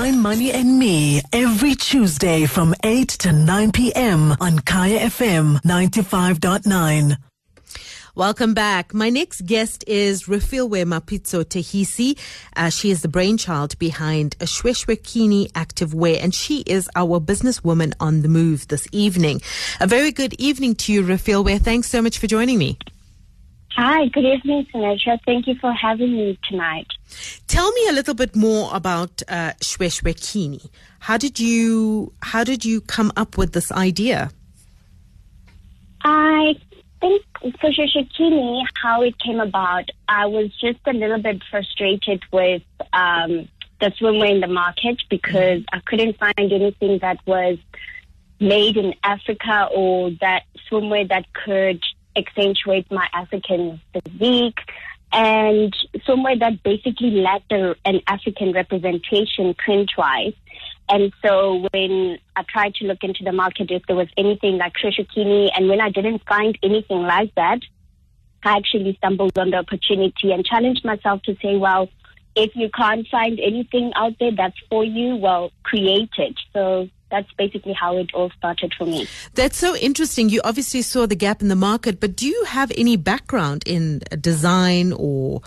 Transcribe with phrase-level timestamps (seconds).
[0.00, 4.34] Wine, Money and Me every Tuesday from 8 to 9 p.m.
[4.40, 7.18] on Kaya FM 95.9.
[8.14, 8.94] Welcome back.
[8.94, 12.18] My next guest is Refiloe Mapitso Thaisi.
[12.56, 17.92] Uh, she is the brainchild behind a Shweshwekini Active Wear, and she is our businesswoman
[18.00, 19.42] on the move this evening.
[19.80, 21.60] A very good evening to you, Refilwe.
[21.60, 22.78] Thanks so much for joining me.
[23.82, 25.18] Hi, good evening, Sinatra.
[25.24, 26.86] Thank you for having me tonight.
[27.46, 30.68] Tell me a little bit more about uh, Shweshwekini.
[30.98, 34.32] How did you How did you come up with this idea?
[36.04, 36.56] I
[37.00, 37.22] think
[37.58, 42.60] for Shweshwekini, how it came about, I was just a little bit frustrated with
[42.92, 43.48] um,
[43.80, 47.56] the swimwear in the market because I couldn't find anything that was
[48.40, 51.82] made in Africa or that swimwear that could
[52.16, 54.58] accentuate my African physique
[55.12, 55.74] and
[56.06, 60.34] somewhere that basically lacked an African representation print-wise.
[60.88, 64.74] And so when I tried to look into the market if there was anything like
[64.74, 67.60] Shweshwekini, and when I didn't find anything like that,
[68.44, 71.88] I actually stumbled on the opportunity and challenged myself to say, well,
[72.36, 76.38] if you can't find anything out there that's for you, well, create it.
[76.52, 79.06] So that's basically how it all started for me.
[79.34, 80.28] That's so interesting.
[80.28, 84.00] You obviously saw the gap in the market, but do you have any background in
[84.20, 85.42] design or,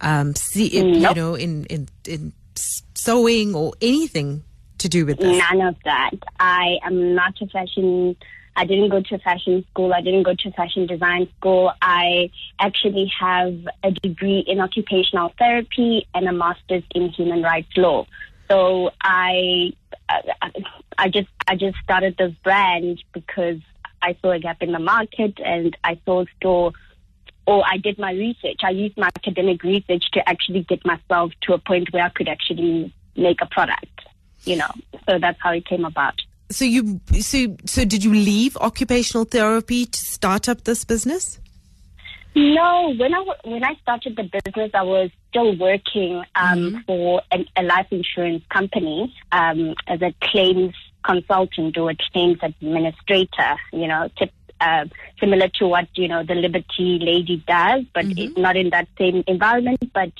[0.00, 1.16] um, see, nope.
[1.16, 4.42] you know, in, in, in sewing or anything
[4.78, 5.38] to do with this?
[5.38, 6.12] None of that.
[6.40, 8.16] I am not a fashion.
[8.54, 9.94] I didn't go to fashion school.
[9.94, 11.72] I didn't go to fashion design school.
[11.80, 18.06] I actually have a degree in occupational therapy and a master's in human rights law.
[18.50, 19.72] So I,
[20.10, 20.50] I
[21.08, 23.60] just, I just started this brand because
[24.02, 26.72] I saw a gap in the market and I saw a store
[27.46, 28.60] or I did my research.
[28.62, 32.28] I used my academic research to actually get myself to a point where I could
[32.28, 34.00] actually make a product,
[34.44, 34.70] you know.
[35.08, 36.20] So that's how it came about.
[36.50, 41.38] So you, so, so did you leave occupational therapy to start up this business?
[42.34, 46.78] No, when I when I started the business, I was still working um, mm-hmm.
[46.86, 50.74] for a, a, life insurance company um, as a claims
[51.04, 53.56] consultant or a claims administrator.
[53.72, 54.86] You know, tip, uh,
[55.20, 58.40] similar to what you know the Liberty lady does, but mm-hmm.
[58.40, 59.92] not in that same environment.
[59.92, 60.12] But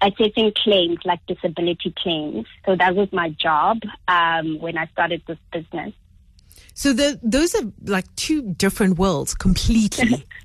[0.00, 2.46] assessing claims like disability claims.
[2.64, 3.78] So that was my job
[4.08, 5.92] um, when I started this business.
[6.74, 10.24] So the, those are like two different worlds completely.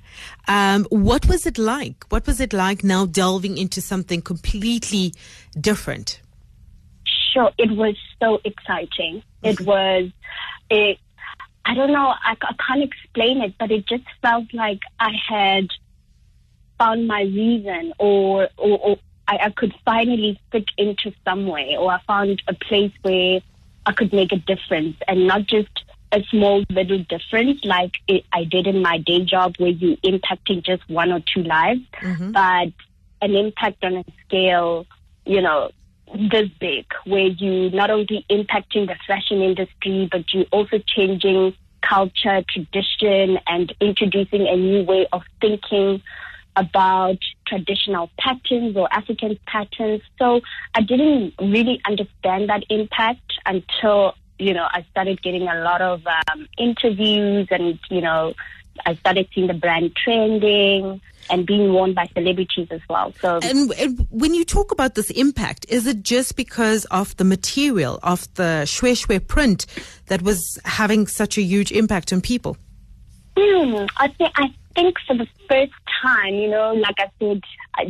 [0.46, 2.04] Um, what was it like?
[2.10, 5.14] What was it like now delving into something completely
[5.58, 6.20] different?
[7.32, 9.22] Sure, it was so exciting.
[9.42, 10.10] It was,
[10.70, 10.98] it,
[11.64, 15.68] I don't know, I, I can't explain it, but it just felt like I had
[16.78, 18.96] found my reason or, or, or
[19.28, 23.40] I, I could finally fit into somewhere or I found a place where
[23.86, 28.44] I could make a difference and not just a small little difference like it, I
[28.44, 32.32] did in my day job where you impacting just one or two lives, mm-hmm.
[32.32, 32.68] but
[33.22, 34.86] an impact on a scale,
[35.24, 35.70] you know,
[36.14, 42.42] this big where you not only impacting the fashion industry, but you also changing culture,
[42.48, 46.02] tradition, and introducing a new way of thinking
[46.54, 50.02] about traditional patterns or African patterns.
[50.18, 50.42] So
[50.74, 56.02] I didn't really understand that impact until you know, I started getting a lot of
[56.06, 58.34] um, interviews and, you know,
[58.86, 61.00] I started seeing the brand trending
[61.30, 63.12] and being worn by celebrities as well.
[63.20, 67.24] So, and, and, when you talk about this impact, is it just because of the
[67.24, 69.66] material of the shwe shwe print
[70.06, 72.56] that was having such a huge impact on people?
[73.36, 75.72] Hmm, I think I think for the first
[76.02, 77.42] time, you know, like I said,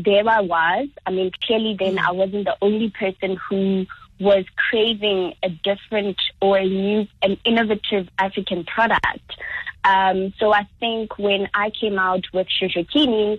[0.05, 0.89] there I was.
[1.07, 3.87] I mean, clearly then I wasn't the only person who
[4.21, 9.37] was craving a different or a new, an innovative African product.
[9.85, 13.39] Um, so I think when I came out with Shweshwekini,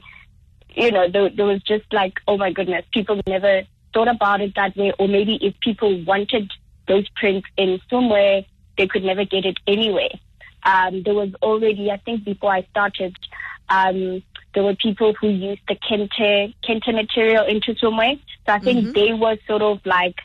[0.75, 4.55] you know, there, there was just like, oh my goodness, people never thought about it
[4.55, 4.93] that way.
[4.99, 6.51] Or maybe if people wanted
[6.87, 8.43] those prints in somewhere,
[8.78, 10.19] they could never get it anyway.
[10.63, 13.16] Um, there was already, I think before I started,
[13.69, 14.23] um,
[14.53, 18.16] there were people who used the kente, kente material into somewhere.
[18.46, 18.91] So I think mm-hmm.
[18.93, 20.16] they were sort of like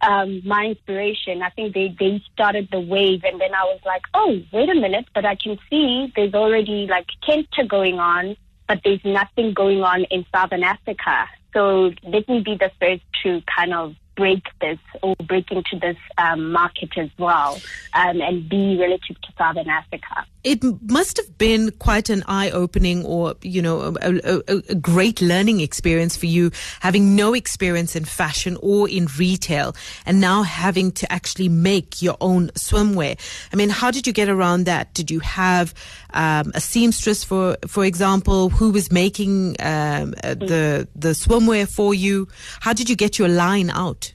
[0.00, 1.42] um, my inspiration.
[1.42, 4.74] I think they, they started the wave and then I was like, oh, wait a
[4.74, 8.36] minute, but I can see there's already like kente going on,
[8.66, 11.28] but there's nothing going on in Southern Africa.
[11.54, 15.96] So let me be the first to kind of break this or break into this
[16.18, 17.60] um, market as well
[17.94, 20.26] um, and be relative to Southern Africa.
[20.42, 25.60] It must have been quite an eye-opening or, you know, a, a, a, great learning
[25.60, 26.50] experience for you,
[26.80, 32.16] having no experience in fashion or in retail and now having to actually make your
[32.20, 33.18] own swimwear.
[33.52, 34.94] I mean, how did you get around that?
[34.94, 35.74] Did you have
[36.14, 41.94] um, a seamstress, for for example, who was making um, uh, the the swimwear for
[41.94, 42.26] you?
[42.60, 44.07] How did you get your line out?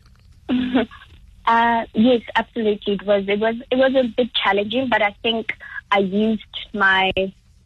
[1.46, 2.94] uh, yes, absolutely.
[2.94, 5.54] It was it was it was a bit challenging, but I think
[5.92, 7.12] I used my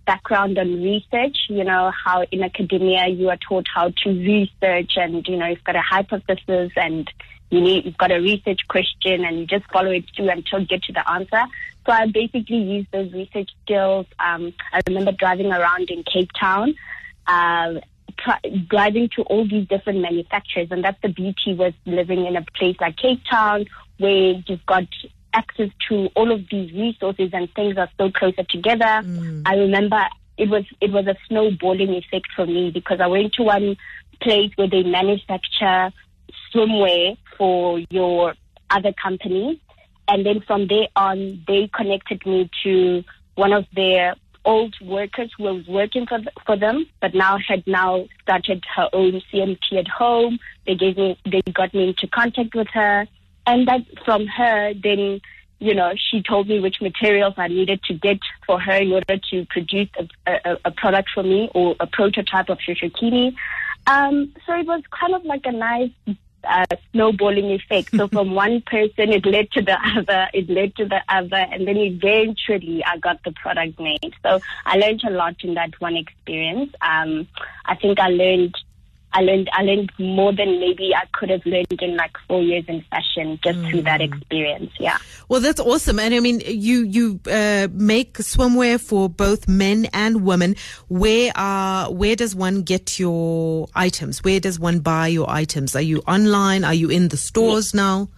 [0.05, 1.37] background on research.
[1.49, 5.63] You know how in academia you are taught how to research, and you know you've
[5.63, 7.09] got a hypothesis and
[7.49, 10.67] you need you've got a research question and you just follow it through until you
[10.67, 11.43] get to the answer.
[11.85, 14.05] So I basically used those research skills.
[14.19, 16.75] Um, I remember driving around in Cape Town,
[17.27, 17.75] uh,
[18.67, 22.75] driving to all these different manufacturers, and that's the beauty with living in a place
[22.79, 23.65] like Cape Town,
[23.97, 24.85] where you've got
[25.33, 28.85] access to all of these resources and things are so closer together.
[29.03, 29.43] Mm.
[29.45, 30.01] I remember
[30.37, 33.77] it was it was a snowballing effect for me because I went to one
[34.21, 35.91] place where they manufacture
[36.53, 38.33] swimwear for your
[38.69, 39.61] other company.
[40.07, 43.03] And then from there on, they connected me to
[43.35, 44.15] one of their
[44.47, 49.21] old workers who was working for, for them, but now had now started her own
[49.31, 50.39] CMT at home.
[50.65, 53.05] They gave me, they got me into contact with her.
[53.45, 55.21] And that from her, then,
[55.59, 59.17] you know, she told me which materials I needed to get for her in order
[59.31, 63.35] to produce a, a, a product for me or a prototype of Shweshwekini.
[63.85, 65.91] Um, so it was kind of like a nice
[66.43, 67.91] uh, snowballing effect.
[67.95, 71.67] So from one person, it led to the other, it led to the other, and
[71.67, 74.13] then eventually I got the product made.
[74.23, 76.73] So I learned a lot in that one experience.
[76.81, 77.27] Um,
[77.65, 78.55] I think I learned
[79.17, 82.65] I learned I learned more than maybe I could have learned in like four years
[82.67, 83.69] in fashion just mm.
[83.69, 84.13] through that mm.
[84.13, 84.71] experience.
[84.79, 84.99] Yeah.
[85.27, 90.23] Well, that's awesome, and I mean, you you uh, make swimwear for both men and
[90.23, 90.55] women.
[90.87, 94.23] Where are where does one get your items?
[94.23, 95.75] Where does one buy your items?
[95.75, 96.63] Are you online?
[96.63, 98.09] Are you in the stores now?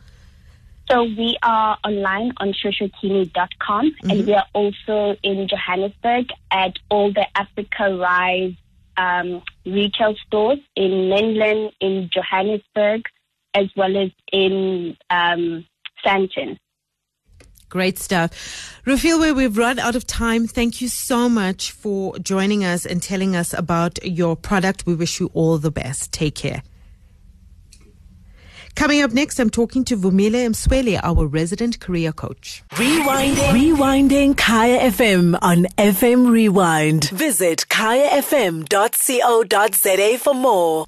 [0.92, 4.10] So we are online on shweshwekini.com mm-hmm.
[4.10, 8.56] and we are also in Johannesburg at all the Africa Rise
[9.00, 13.04] um, retail stores in Menlyn, in Johannesburg,
[13.54, 15.66] as well as in um,
[16.06, 16.58] Sandton.
[17.70, 18.32] Great stuff.
[18.86, 20.48] Refiloe, we've run out of time.
[20.48, 24.88] Thank you so much for joining us and telling us about your product.
[24.88, 26.12] We wish you all the best.
[26.12, 26.64] Take care.
[28.80, 32.64] Coming up next, I'm talking to Vumile Msweli, our resident career coach.
[32.76, 33.52] Rewinding.
[33.52, 37.10] Rewinding Kaya FM on FM Rewind.
[37.10, 38.68] Visit kayafm.co.za
[40.20, 40.86] for more.